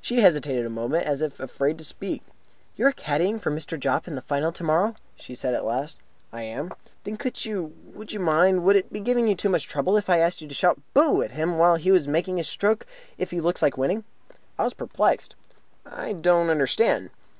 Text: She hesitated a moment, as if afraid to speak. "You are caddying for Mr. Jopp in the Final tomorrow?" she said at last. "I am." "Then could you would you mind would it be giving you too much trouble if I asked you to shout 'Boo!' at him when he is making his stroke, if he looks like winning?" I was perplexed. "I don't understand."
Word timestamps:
She 0.00 0.20
hesitated 0.20 0.64
a 0.64 0.70
moment, 0.70 1.04
as 1.04 1.20
if 1.20 1.40
afraid 1.40 1.78
to 1.78 1.84
speak. 1.84 2.22
"You 2.76 2.86
are 2.86 2.92
caddying 2.92 3.40
for 3.40 3.50
Mr. 3.50 3.76
Jopp 3.76 4.06
in 4.06 4.14
the 4.14 4.22
Final 4.22 4.52
tomorrow?" 4.52 4.94
she 5.16 5.34
said 5.34 5.52
at 5.52 5.64
last. 5.64 5.96
"I 6.32 6.42
am." 6.42 6.72
"Then 7.02 7.16
could 7.16 7.44
you 7.44 7.74
would 7.84 8.12
you 8.12 8.20
mind 8.20 8.62
would 8.62 8.76
it 8.76 8.92
be 8.92 9.00
giving 9.00 9.26
you 9.26 9.34
too 9.34 9.48
much 9.48 9.66
trouble 9.66 9.96
if 9.96 10.08
I 10.08 10.18
asked 10.18 10.40
you 10.40 10.46
to 10.46 10.54
shout 10.54 10.80
'Boo!' 10.94 11.22
at 11.22 11.32
him 11.32 11.58
when 11.58 11.80
he 11.80 11.90
is 11.90 12.06
making 12.06 12.36
his 12.36 12.46
stroke, 12.46 12.86
if 13.18 13.32
he 13.32 13.40
looks 13.40 13.60
like 13.60 13.76
winning?" 13.76 14.04
I 14.56 14.62
was 14.62 14.74
perplexed. 14.74 15.34
"I 15.84 16.12
don't 16.12 16.50
understand." 16.50 17.10